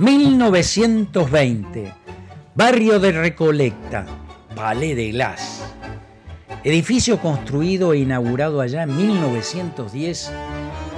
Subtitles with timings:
[0.00, 1.92] 1920,
[2.54, 4.06] barrio de Recolecta,
[4.56, 5.62] Palais de Glass.
[6.64, 10.32] Edificio construido e inaugurado allá en 1910,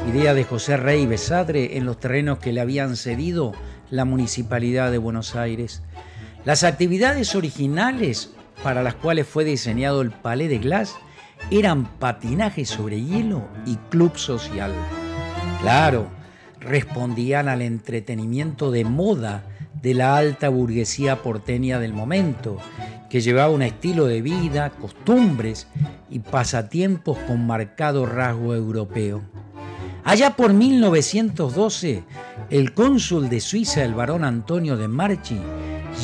[0.09, 3.55] idea de José Rey Besadre en los terrenos que le habían cedido
[3.91, 5.83] la Municipalidad de Buenos Aires.
[6.45, 8.31] Las actividades originales
[8.63, 10.95] para las cuales fue diseñado el Palais de Glass
[11.51, 14.73] eran patinaje sobre hielo y club social.
[15.61, 16.22] Claro,
[16.65, 19.45] respondían al entretenimiento de moda
[19.83, 22.59] de la alta burguesía porteña del momento,
[23.11, 25.67] que llevaba un estilo de vida, costumbres
[26.09, 29.23] y pasatiempos con marcado rasgo europeo.
[30.05, 32.05] Allá por 1912,
[32.51, 35.41] el cónsul de Suiza, el barón Antonio de Marchi,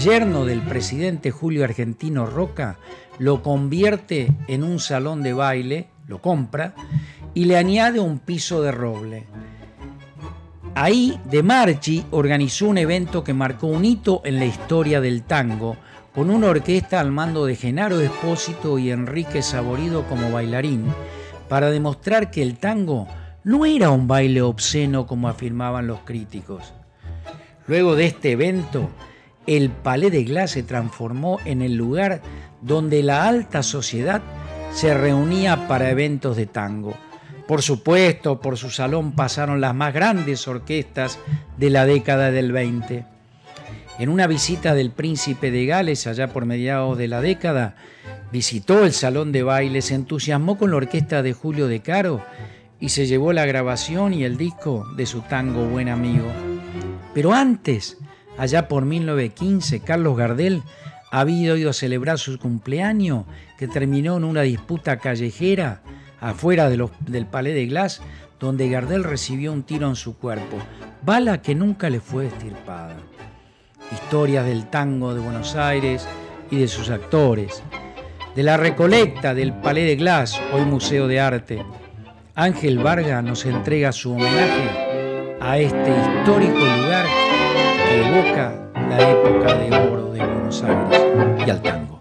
[0.03, 2.79] yerno del presidente Julio Argentino Roca,
[3.19, 6.75] lo convierte en un salón de baile, lo compra,
[7.35, 9.27] y le añade un piso de roble.
[10.81, 15.77] Ahí, De Marchi organizó un evento que marcó un hito en la historia del tango,
[16.15, 20.85] con una orquesta al mando de Genaro Espósito y Enrique Saborido como bailarín,
[21.49, 23.09] para demostrar que el tango
[23.43, 26.73] no era un baile obsceno como afirmaban los críticos.
[27.67, 28.89] Luego de este evento,
[29.49, 32.23] el Palais de Glace se transformó en el lugar
[32.63, 34.23] donde la alta sociedad
[34.73, 36.95] se reunía para eventos de tango
[37.49, 41.19] por supuesto, por su salón pasaron las más grandes orquestas
[41.57, 43.07] de la década del 20.
[43.99, 47.75] En una visita del príncipe de Gales allá por mediados de la década,
[48.31, 52.23] visitó el salón de baile, se entusiasmó con la orquesta de Julio De Caro
[52.81, 56.31] y se llevó la grabación y el disco de su tango Buen Amigo.
[57.15, 57.97] Pero antes,
[58.37, 60.63] allá por 1915, Carlos Gardel
[61.11, 63.25] había ido a celebrar su cumpleaños
[63.59, 65.81] que terminó en una disputa callejera
[66.21, 68.01] afuera del Palais de Glass,
[68.41, 70.59] donde Gardel recibió un tiro en su cuerpo,
[71.03, 72.97] bala que nunca le fue estirpada.
[73.93, 76.07] Historias del tango de Buenos Aires
[76.51, 77.63] y de sus actores,
[78.35, 81.65] de la recolecta del Palais de Glass, hoy Museo de Arte.
[82.35, 87.07] Ángel Varga nos entrega su homenaje a este histórico lugar
[87.89, 91.98] que evoca la época de oro de Buenos Aires y al tango.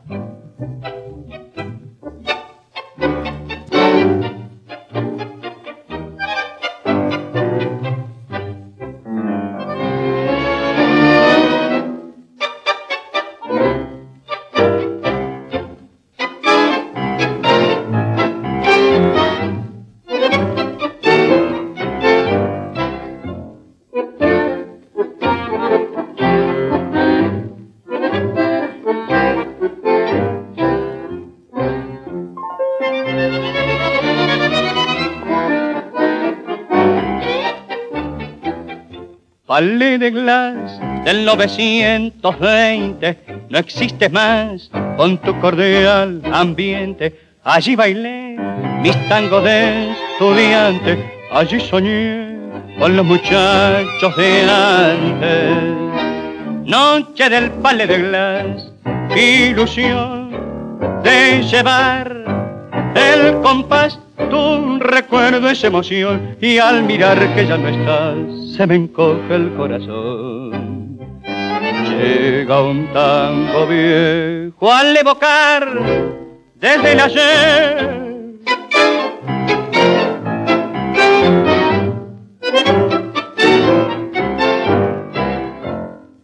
[39.47, 43.17] Palais de Glass del 920,
[43.49, 47.17] no existes más con tu cordial ambiente.
[47.45, 48.35] Allí bailé
[48.81, 52.35] mis tangos de estudiante, allí soñé
[52.77, 55.63] con los muchachos de antes.
[56.65, 58.73] Noche del Palais de Glass,
[59.15, 60.29] ilusión
[61.03, 62.26] de llevar
[62.97, 63.99] el compás
[64.29, 69.53] tu recuerdo es emoción y al mirar que ya no estás se me encoge el
[69.53, 70.97] corazón.
[71.99, 75.67] Llega un tango viejo al evocar
[76.55, 77.97] desde el ayer.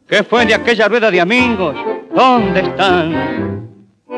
[0.07, 1.75] ¿Qué fue de aquella rueda de amigos?
[2.15, 3.69] ¿Dónde están?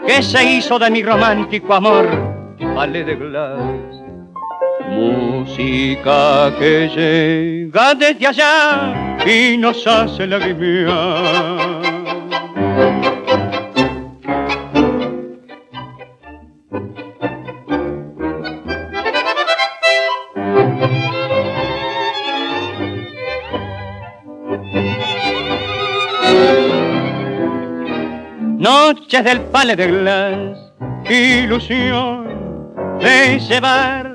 [0.05, 2.34] ¿Qué se hizo de mi romántico amor?
[2.57, 4.05] Glass.
[4.89, 11.81] Música que llega desde allá y nos hace lagrimear.
[28.57, 30.73] Noches del pale de glass,
[31.09, 32.34] ilusión
[32.99, 34.11] de llevar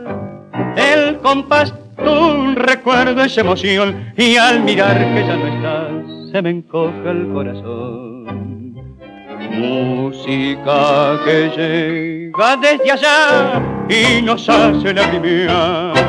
[0.76, 6.50] el compás un recuerdo es emoción y al mirar que ya no estás se me
[6.50, 8.24] encoge el corazón.
[9.50, 15.99] Música que llega desde allá y nos hace lagrimear.